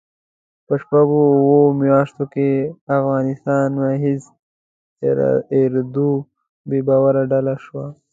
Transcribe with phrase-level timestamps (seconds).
[0.65, 2.47] په شپږو اوو میاشتو کې
[2.97, 4.21] افغانستان مجهز
[5.61, 6.11] اردو
[6.69, 7.85] بې باوره ډله شوه.